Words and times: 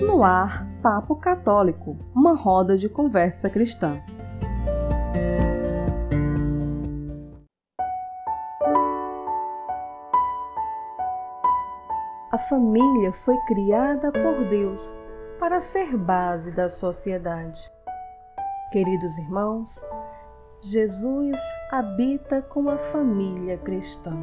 No 0.00 0.22
ar, 0.22 0.64
Papo 0.80 1.16
Católico, 1.16 1.96
uma 2.14 2.32
roda 2.32 2.76
de 2.76 2.88
conversa 2.88 3.50
cristã. 3.50 4.00
A 12.30 12.38
família 12.48 13.12
foi 13.12 13.36
criada 13.48 14.12
por 14.12 14.48
Deus 14.48 14.96
para 15.40 15.60
ser 15.60 15.96
base 15.96 16.52
da 16.52 16.68
sociedade. 16.68 17.60
Queridos 18.70 19.18
irmãos, 19.18 19.84
Jesus 20.62 21.40
habita 21.72 22.40
com 22.40 22.68
a 22.68 22.78
família 22.78 23.58
cristã. 23.58 24.14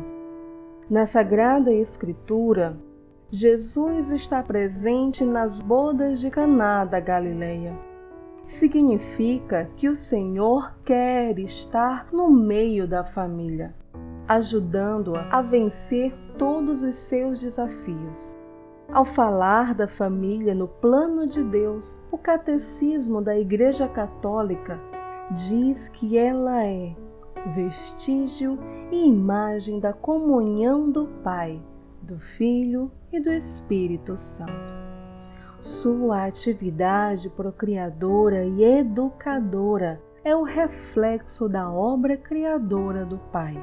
Na 0.89 1.05
Sagrada 1.05 1.73
Escritura, 1.73 2.78
Jesus 3.38 4.11
está 4.11 4.41
presente 4.41 5.25
nas 5.25 5.59
bodas 5.59 6.21
de 6.21 6.31
Caná 6.31 6.85
da 6.85 7.02
Galileia. 7.02 7.77
Significa 8.45 9.70
que 9.76 9.89
o 9.89 9.95
Senhor 9.95 10.73
quer 10.85 11.38
estar 11.40 12.07
no 12.13 12.31
meio 12.31 12.88
da 12.88 13.03
família, 13.03 13.76
ajudando-a 14.26 15.27
a 15.29 15.41
vencer 15.41 16.13
todos 16.38 16.81
os 16.81 16.95
seus 16.95 17.41
desafios. 17.41 18.34
Ao 18.90 19.03
falar 19.03 19.76
da 19.76 19.85
família 19.85 20.55
no 20.55 20.70
plano 20.70 21.27
de 21.27 21.43
Deus, 21.43 22.02
o 22.09 22.17
Catecismo 22.17 23.21
da 23.21 23.38
Igreja 23.38 23.85
Católica 23.85 24.79
diz 25.31 25.90
que 25.90 26.17
ela 26.17 26.63
é 26.63 26.95
vestígio 27.54 28.57
e 28.93 29.05
imagem 29.05 29.81
da 29.81 29.91
comunhão 29.91 30.90
do 30.90 31.05
Pai, 31.21 31.62
do 32.05 32.20
Filho 32.20 32.91
e 33.12 33.20
do 33.20 33.32
Espírito 33.32 34.16
Santo. 34.16 34.73
Sua 35.58 36.26
atividade 36.26 37.29
procriadora 37.32 38.46
e 38.46 38.63
educadora 38.63 39.99
é 40.24 40.35
o 40.35 40.44
reflexo 40.44 41.49
da 41.49 41.70
obra 41.70 42.16
criadora 42.16 43.05
do 43.05 43.18
Pai. 43.32 43.55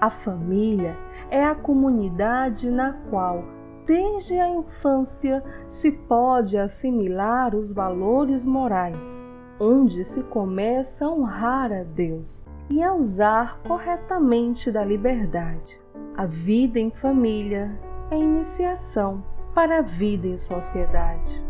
A 0.00 0.10
família 0.10 0.94
é 1.30 1.42
a 1.42 1.54
comunidade 1.54 2.70
na 2.70 2.92
qual, 3.08 3.42
desde 3.86 4.38
a 4.38 4.48
infância, 4.48 5.42
se 5.66 5.92
pode 5.92 6.58
assimilar 6.58 7.54
os 7.54 7.72
valores 7.72 8.44
morais, 8.44 9.24
onde 9.58 10.04
se 10.04 10.22
começa 10.24 11.06
a 11.06 11.10
honrar 11.10 11.72
a 11.72 11.84
Deus 11.84 12.44
e 12.68 12.82
a 12.82 12.92
usar 12.92 13.60
corretamente 13.62 14.70
da 14.70 14.84
liberdade. 14.84 15.81
A 16.14 16.26
vida 16.26 16.78
em 16.78 16.90
família 16.90 17.72
é 18.10 18.18
iniciação 18.18 19.24
para 19.54 19.78
a 19.78 19.82
vida 19.82 20.26
em 20.26 20.36
sociedade. 20.36 21.42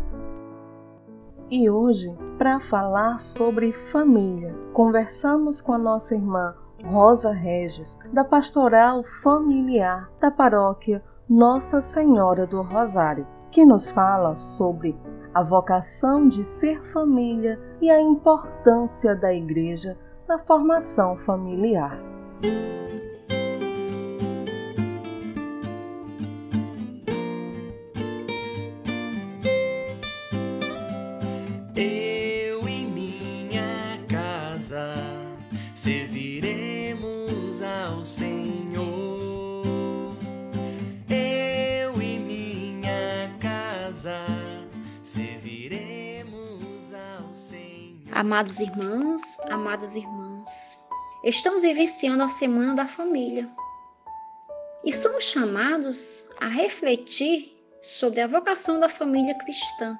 E 1.51 1.69
hoje, 1.69 2.15
para 2.37 2.61
falar 2.61 3.19
sobre 3.19 3.73
família, 3.73 4.55
conversamos 4.71 5.59
com 5.59 5.73
a 5.73 5.77
nossa 5.77 6.15
irmã 6.15 6.55
Rosa 6.85 7.31
Regis, 7.33 7.99
da 8.13 8.23
Pastoral 8.23 9.03
Familiar 9.21 10.09
da 10.21 10.31
Paróquia 10.31 11.03
Nossa 11.29 11.81
Senhora 11.81 12.47
do 12.47 12.61
Rosário, 12.61 13.27
que 13.51 13.65
nos 13.65 13.89
fala 13.89 14.33
sobre 14.33 14.97
a 15.33 15.43
vocação 15.43 16.27
de 16.27 16.45
ser 16.45 16.81
família 16.85 17.59
e 17.81 17.89
a 17.89 18.01
importância 18.01 19.13
da 19.13 19.33
Igreja 19.33 19.97
na 20.25 20.37
formação 20.37 21.17
familiar. 21.17 21.99
Eu 31.75 32.69
e 32.69 32.85
minha 32.85 33.97
casa 34.07 34.93
serviremos 35.73 37.63
ao 37.63 38.05
Senhor. 38.05 39.63
Eu 41.09 41.99
e 41.99 42.19
minha 42.19 43.35
casa 43.39 44.23
serviremos 45.01 46.93
ao 46.93 47.33
Senhor. 47.33 48.07
Amados 48.11 48.59
irmãos, 48.59 49.39
amadas 49.49 49.95
irmãs, 49.95 50.79
estamos 51.23 51.63
vivenciando 51.63 52.21
a 52.21 52.29
Semana 52.29 52.75
da 52.75 52.85
Família 52.85 53.49
e 54.85 54.93
somos 54.93 55.23
chamados 55.23 56.27
a 56.39 56.47
refletir 56.47 57.51
sobre 57.81 58.21
a 58.21 58.27
vocação 58.27 58.79
da 58.79 58.87
família 58.87 59.35
cristã. 59.39 59.97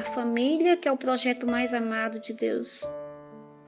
A 0.00 0.02
família, 0.02 0.78
que 0.78 0.88
é 0.88 0.92
o 0.92 0.96
projeto 0.96 1.46
mais 1.46 1.74
amado 1.74 2.18
de 2.18 2.32
Deus. 2.32 2.88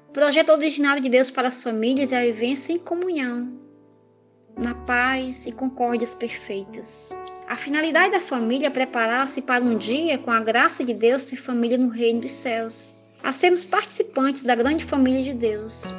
O 0.09 0.13
projeto 0.15 0.49
originário 0.49 1.03
de 1.03 1.11
Deus 1.11 1.31
para 1.31 1.49
as 1.49 1.63
famílias 1.63 2.11
é 2.11 2.23
a 2.23 2.25
vivência 2.25 2.73
em 2.73 2.79
comunhão, 2.79 3.53
na 4.57 4.75
paz 4.75 5.47
e 5.47 5.53
concórdias 5.53 6.15
perfeitas. 6.15 7.15
A 7.47 7.55
finalidade 7.55 8.13
da 8.13 8.21
família 8.21 8.69
é 8.69 8.71
preparar-se 8.71 9.43
para 9.43 9.63
um 9.63 9.77
dia, 9.77 10.17
com 10.17 10.31
a 10.31 10.41
graça 10.41 10.83
de 10.83 10.95
Deus, 10.95 11.25
ser 11.25 11.37
família 11.37 11.77
no 11.77 11.91
reino 11.91 12.23
dos 12.23 12.33
céus, 12.33 12.95
a 13.23 13.35
sermos 13.35 13.67
participantes 13.67 14.43
da 14.43 14.55
grande 14.55 14.87
família 14.87 15.23
de 15.23 15.35
Deus. 15.35 15.93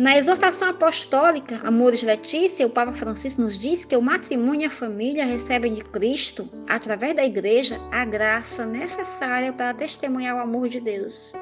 Na 0.00 0.16
exortação 0.16 0.70
apostólica 0.70 1.60
Amores 1.62 2.02
Letícia, 2.02 2.66
o 2.66 2.70
Papa 2.70 2.94
Francisco 2.94 3.42
nos 3.42 3.58
diz 3.58 3.84
que 3.84 3.94
o 3.94 4.00
matrimônio 4.00 4.62
e 4.62 4.64
a 4.64 4.70
família 4.70 5.26
recebem 5.26 5.74
de 5.74 5.84
Cristo, 5.84 6.48
através 6.66 7.14
da 7.14 7.22
Igreja, 7.22 7.78
a 7.92 8.02
graça 8.02 8.64
necessária 8.64 9.52
para 9.52 9.74
testemunhar 9.74 10.36
o 10.36 10.40
amor 10.40 10.70
de 10.70 10.80
Deus 10.80 11.34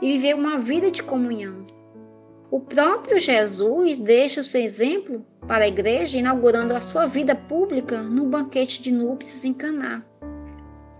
e 0.00 0.12
viver 0.12 0.34
uma 0.34 0.56
vida 0.56 0.90
de 0.90 1.02
comunhão. 1.02 1.66
O 2.50 2.58
próprio 2.58 3.20
Jesus 3.20 4.00
deixa 4.00 4.40
o 4.40 4.44
seu 4.44 4.62
exemplo 4.62 5.22
para 5.46 5.64
a 5.64 5.68
Igreja, 5.68 6.16
inaugurando 6.16 6.74
a 6.74 6.80
sua 6.80 7.04
vida 7.04 7.34
pública 7.34 8.00
no 8.00 8.24
banquete 8.24 8.80
de 8.80 8.92
núpcias 8.92 9.44
em 9.44 9.52
Caná. 9.52 10.02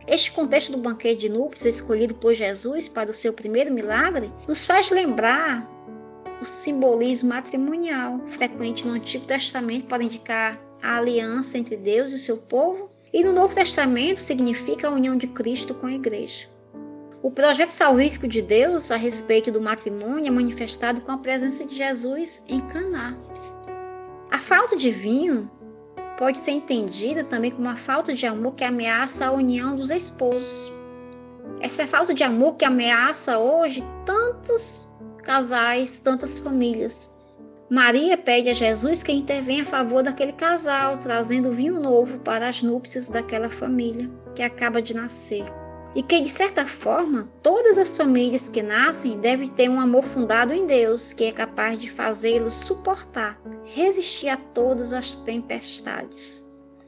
Este 0.07 0.33
contexto 0.33 0.73
do 0.73 0.83
banquete 0.83 1.23
de 1.23 1.29
núpcias 1.31 1.77
escolhido 1.77 2.15
por 2.15 2.35
Jesus 2.35 2.91
para 2.91 3.11
o 3.11 3.15
seu 3.15 3.33
primeiro 3.33 3.73
milagre 3.73 4.31
nos 4.47 4.67
faz 4.67 4.91
lembrar 4.91 5.75
o 6.41 6.45
simbolismo 6.45 7.31
matrimonial 7.31 8.21
frequente 8.27 8.87
no 8.87 8.95
Antigo 8.95 9.25
Testamento 9.27 9.87
para 9.87 10.03
indicar 10.03 10.61
a 10.83 10.99
aliança 10.99 11.59
entre 11.59 11.77
Deus 11.77 12.13
e 12.13 12.19
seu 12.19 12.37
povo, 12.37 12.91
e 13.13 13.25
no 13.25 13.33
Novo 13.33 13.55
Testamento 13.55 14.19
significa 14.19 14.89
a 14.89 14.93
união 14.93 15.17
de 15.17 15.27
Cristo 15.27 15.75
com 15.75 15.87
a 15.87 15.93
Igreja. 15.93 16.49
O 17.23 17.31
projeto 17.31 17.71
salvífico 17.71 18.29
de 18.29 18.43
Deus 18.43 18.91
a 18.91 18.97
respeito 18.97 19.51
do 19.51 19.61
matrimônio 19.61 20.29
é 20.29 20.31
manifestado 20.31 21.01
com 21.01 21.13
a 21.13 21.19
presença 21.19 21.65
de 21.65 21.75
Jesus 21.75 22.45
em 22.49 22.61
Caná. 22.69 23.17
A 24.31 24.39
falta 24.39 24.77
de 24.77 24.91
vinho 24.91 25.51
pode 26.19 26.39
ser 26.39 26.53
entendida 26.53 27.25
também 27.25 27.51
como 27.51 27.67
uma 27.67 27.77
falta 27.77 28.13
de 28.13 28.27
amor 28.27 28.55
que 28.55 28.65
ameaça 28.65 29.27
a 29.27 29.33
união 29.33 29.77
dos 29.77 29.91
esposos. 29.91 30.73
Essa 31.61 31.87
falta 31.87 32.13
de 32.13 32.23
amor 32.23 32.57
que 32.57 32.65
ameaça 32.65 33.39
hoje 33.39 33.83
tantos 34.05 34.96
casais, 35.27 35.99
tantas 35.99 36.39
famílias. 36.39 37.17
Maria 37.69 38.17
pede 38.17 38.49
a 38.49 38.55
Jesus 38.55 39.03
que 39.03 39.11
intervenha 39.11 39.65
a 39.65 39.67
favor 39.67 40.05
daquele 40.05 40.33
casal, 40.33 40.97
trazendo 40.99 41.53
vinho 41.53 41.81
novo 41.81 42.21
para 42.21 42.49
as 42.49 42.63
núpcias 42.63 43.09
daquela 43.09 43.51
família 43.51 44.09
que 44.37 44.43
acaba 44.43 44.81
de 44.81 44.95
nascer. 44.95 45.45
E 45.97 46.03
que, 46.03 46.21
de 46.21 46.29
certa 46.29 46.65
forma, 46.65 47.29
todas 47.43 47.77
as 47.77 47.97
famílias 47.97 48.49
que 48.49 48.63
nascem 48.63 49.19
devem 49.19 49.49
ter 49.49 49.69
um 49.69 49.81
amor 49.81 50.05
fundado 50.05 50.55
em 50.55 50.65
Deus, 50.65 51.13
que 51.13 51.25
é 51.25 51.33
capaz 51.33 51.77
de 51.77 51.91
fazê-los 51.91 52.55
suportar, 52.55 53.37
resistir 53.65 54.29
a 54.29 54.37
todas 54.37 54.93
as 54.93 55.17
tempestades. 55.17 56.45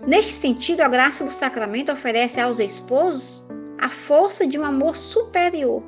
Neste 0.07 0.31
sentido, 0.31 0.83
a 0.83 0.89
graça 0.89 1.25
do 1.25 1.31
sacramento 1.31 1.91
oferece 1.91 2.41
aos 2.41 2.61
esposos 2.61 3.49
a 3.81 3.89
força 3.89 4.47
de 4.47 4.59
um 4.61 4.65
amor 4.65 4.95
superior, 4.97 5.83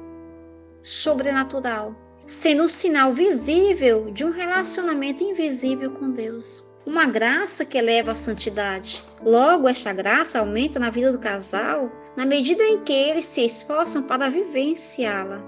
sobrenatural, 0.82 1.94
sendo 2.30 2.62
um 2.62 2.68
sinal 2.68 3.12
visível 3.12 4.08
de 4.12 4.24
um 4.24 4.30
relacionamento 4.30 5.24
invisível 5.24 5.90
com 5.90 6.12
Deus. 6.12 6.64
Uma 6.86 7.04
graça 7.04 7.64
que 7.64 7.76
eleva 7.76 8.12
a 8.12 8.14
santidade. 8.14 9.02
Logo, 9.24 9.68
esta 9.68 9.92
graça 9.92 10.38
aumenta 10.38 10.78
na 10.78 10.90
vida 10.90 11.10
do 11.10 11.18
casal 11.18 11.90
na 12.16 12.24
medida 12.24 12.62
em 12.62 12.84
que 12.84 12.92
eles 12.92 13.26
se 13.26 13.44
esforçam 13.44 14.04
para 14.04 14.30
vivenciá-la, 14.30 15.42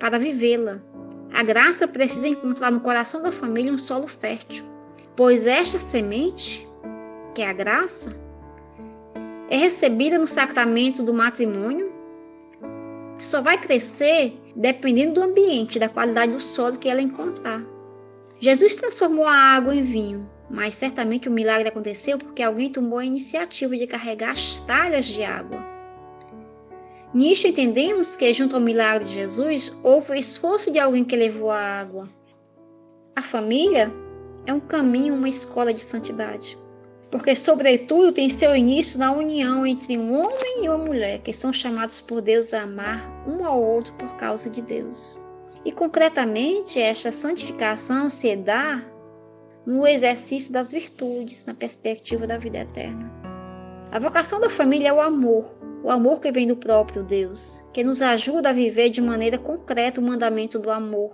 para 0.00 0.18
vivê-la. 0.18 0.82
A 1.32 1.44
graça 1.44 1.86
precisa 1.86 2.26
encontrar 2.26 2.72
no 2.72 2.80
coração 2.80 3.22
da 3.22 3.30
família 3.30 3.72
um 3.72 3.78
solo 3.78 4.08
fértil, 4.08 4.64
pois 5.14 5.46
esta 5.46 5.78
semente, 5.78 6.68
que 7.36 7.42
é 7.42 7.48
a 7.48 7.52
graça, 7.52 8.16
é 9.48 9.56
recebida 9.56 10.18
no 10.18 10.26
sacramento 10.26 11.04
do 11.04 11.14
matrimônio, 11.14 11.93
que 13.18 13.24
só 13.24 13.40
vai 13.40 13.58
crescer 13.58 14.38
dependendo 14.56 15.14
do 15.14 15.22
ambiente, 15.22 15.78
da 15.78 15.88
qualidade 15.88 16.32
do 16.32 16.40
solo 16.40 16.78
que 16.78 16.88
ela 16.88 17.00
encontrar. 17.00 17.62
Jesus 18.38 18.76
transformou 18.76 19.26
a 19.26 19.34
água 19.34 19.74
em 19.74 19.82
vinho, 19.82 20.30
mas 20.50 20.74
certamente 20.74 21.28
o 21.28 21.32
milagre 21.32 21.68
aconteceu 21.68 22.18
porque 22.18 22.42
alguém 22.42 22.70
tomou 22.70 22.98
a 22.98 23.04
iniciativa 23.04 23.76
de 23.76 23.86
carregar 23.86 24.30
as 24.30 24.60
talhas 24.60 25.06
de 25.06 25.24
água. 25.24 25.64
Nisto 27.12 27.46
entendemos 27.46 28.16
que, 28.16 28.32
junto 28.32 28.56
ao 28.56 28.62
milagre 28.62 29.06
de 29.06 29.14
Jesus, 29.14 29.76
houve 29.84 30.10
o 30.10 30.14
esforço 30.14 30.70
de 30.70 30.80
alguém 30.80 31.04
que 31.04 31.14
levou 31.14 31.50
a 31.50 31.60
água. 31.60 32.08
A 33.14 33.22
família 33.22 33.92
é 34.46 34.52
um 34.52 34.58
caminho, 34.58 35.14
uma 35.14 35.28
escola 35.28 35.72
de 35.72 35.80
santidade. 35.80 36.58
Porque, 37.14 37.36
sobretudo, 37.36 38.10
tem 38.10 38.28
seu 38.28 38.56
início 38.56 38.98
na 38.98 39.12
união 39.12 39.64
entre 39.64 39.96
um 39.96 40.18
homem 40.18 40.64
e 40.64 40.68
uma 40.68 40.78
mulher, 40.78 41.20
que 41.20 41.32
são 41.32 41.52
chamados 41.52 42.00
por 42.00 42.20
Deus 42.20 42.52
a 42.52 42.62
amar 42.62 43.08
um 43.24 43.44
ao 43.44 43.62
outro 43.62 43.94
por 43.94 44.16
causa 44.16 44.50
de 44.50 44.60
Deus. 44.60 45.16
E, 45.64 45.70
concretamente, 45.70 46.80
esta 46.80 47.12
santificação 47.12 48.10
se 48.10 48.34
dá 48.34 48.82
no 49.64 49.86
exercício 49.86 50.52
das 50.52 50.72
virtudes, 50.72 51.44
na 51.44 51.54
perspectiva 51.54 52.26
da 52.26 52.36
vida 52.36 52.58
eterna. 52.58 53.08
A 53.92 54.00
vocação 54.00 54.40
da 54.40 54.50
família 54.50 54.88
é 54.88 54.92
o 54.92 55.00
amor, 55.00 55.54
o 55.84 55.92
amor 55.92 56.18
que 56.18 56.32
vem 56.32 56.48
do 56.48 56.56
próprio 56.56 57.04
Deus, 57.04 57.62
que 57.72 57.84
nos 57.84 58.02
ajuda 58.02 58.50
a 58.50 58.52
viver 58.52 58.90
de 58.90 59.00
maneira 59.00 59.38
concreta 59.38 60.00
o 60.00 60.04
mandamento 60.04 60.58
do 60.58 60.68
amor, 60.68 61.12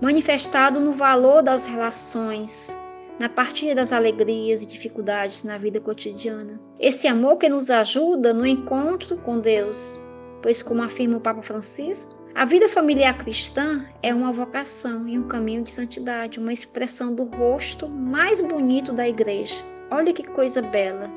manifestado 0.00 0.78
no 0.78 0.92
valor 0.92 1.42
das 1.42 1.66
relações, 1.66 2.78
na 3.18 3.28
partilha 3.28 3.74
das 3.74 3.92
alegrias 3.92 4.62
e 4.62 4.66
dificuldades 4.66 5.42
na 5.44 5.58
vida 5.58 5.80
cotidiana. 5.80 6.60
Esse 6.78 7.08
amor 7.08 7.36
que 7.36 7.48
nos 7.48 7.70
ajuda 7.70 8.32
no 8.32 8.46
encontro 8.46 9.16
com 9.18 9.40
Deus, 9.40 9.98
pois, 10.42 10.62
como 10.62 10.82
afirma 10.82 11.16
o 11.16 11.20
Papa 11.20 11.42
Francisco, 11.42 12.16
a 12.34 12.44
vida 12.44 12.68
familiar 12.68 13.18
cristã 13.18 13.84
é 14.00 14.14
uma 14.14 14.30
vocação 14.30 15.08
e 15.08 15.18
um 15.18 15.26
caminho 15.26 15.64
de 15.64 15.70
santidade, 15.70 16.38
uma 16.38 16.52
expressão 16.52 17.12
do 17.12 17.24
rosto 17.24 17.88
mais 17.88 18.40
bonito 18.40 18.92
da 18.92 19.08
igreja. 19.08 19.64
Olha 19.90 20.12
que 20.12 20.22
coisa 20.22 20.62
bela. 20.62 21.10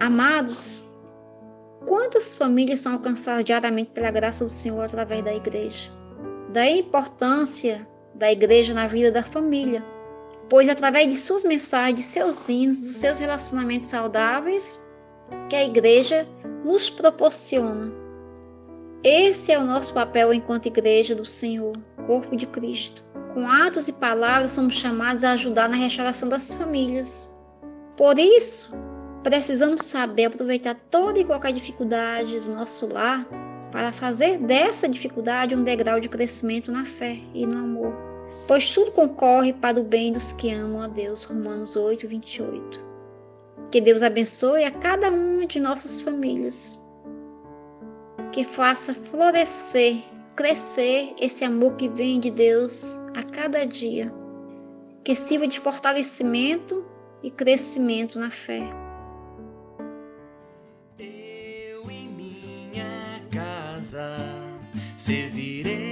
Amados, 0.00 0.90
quantas 1.84 2.34
famílias 2.34 2.80
são 2.80 2.94
alcançadas 2.94 3.44
diariamente 3.44 3.90
pela 3.90 4.10
graça 4.10 4.44
do 4.44 4.50
Senhor 4.50 4.82
através 4.82 5.22
da 5.22 5.34
igreja? 5.34 5.90
Daí 6.54 6.74
a 6.74 6.78
importância 6.78 7.86
da 8.14 8.32
igreja 8.32 8.72
na 8.72 8.86
vida 8.86 9.10
da 9.10 9.22
família, 9.22 9.84
pois 10.48 10.68
através 10.68 11.08
de 11.08 11.16
suas 11.16 11.44
mensagens, 11.44 11.94
de 11.94 12.02
seus 12.02 12.48
hinos, 12.48 12.78
dos 12.78 12.96
seus 12.96 13.18
relacionamentos 13.18 13.88
saudáveis, 13.88 14.80
que 15.48 15.56
a 15.56 15.64
igreja 15.64 16.28
nos 16.64 16.88
proporciona. 16.90 17.92
Esse 19.02 19.52
é 19.52 19.58
o 19.58 19.64
nosso 19.64 19.92
papel 19.92 20.32
enquanto 20.32 20.66
igreja 20.66 21.14
do 21.14 21.24
Senhor, 21.24 21.76
corpo 22.06 22.34
de 22.34 22.46
Cristo. 22.46 23.04
Com 23.34 23.48
atos 23.48 23.88
e 23.88 23.92
palavras 23.92 24.52
somos 24.52 24.76
chamados 24.76 25.24
a 25.24 25.32
ajudar 25.32 25.68
na 25.68 25.76
restauração 25.76 26.28
das 26.28 26.54
famílias. 26.54 27.36
Por 27.96 28.18
isso, 28.18 28.72
precisamos 29.22 29.84
saber 29.84 30.26
aproveitar 30.26 30.74
toda 30.90 31.18
e 31.18 31.24
qualquer 31.24 31.52
dificuldade 31.52 32.40
do 32.40 32.54
nosso 32.54 32.86
lar 32.92 33.26
para 33.70 33.90
fazer 33.92 34.38
dessa 34.38 34.88
dificuldade 34.88 35.54
um 35.54 35.64
degrau 35.64 35.98
de 35.98 36.08
crescimento 36.08 36.70
na 36.70 36.84
fé 36.84 37.18
e 37.34 37.44
no 37.44 37.58
amor. 37.58 38.13
Pois 38.46 38.72
tudo 38.74 38.92
concorre 38.92 39.52
para 39.54 39.80
o 39.80 39.84
bem 39.84 40.12
dos 40.12 40.32
que 40.32 40.52
amam 40.52 40.82
a 40.82 40.88
Deus. 40.88 41.22
Romanos 41.24 41.76
8, 41.76 42.06
28. 42.06 42.80
Que 43.70 43.80
Deus 43.80 44.02
abençoe 44.02 44.64
a 44.64 44.70
cada 44.70 45.10
uma 45.10 45.46
de 45.46 45.58
nossas 45.58 46.00
famílias. 46.00 46.86
Que 48.32 48.44
faça 48.44 48.94
florescer, 48.94 50.02
crescer 50.36 51.14
esse 51.18 51.44
amor 51.44 51.74
que 51.76 51.88
vem 51.88 52.20
de 52.20 52.30
Deus 52.30 52.98
a 53.16 53.22
cada 53.22 53.64
dia. 53.64 54.12
Que 55.02 55.16
sirva 55.16 55.46
de 55.46 55.58
fortalecimento 55.58 56.84
e 57.22 57.30
crescimento 57.30 58.18
na 58.18 58.30
fé. 58.30 58.62
serviremos 64.96 65.44
ao 65.54 65.64
Senhor. 65.64 65.83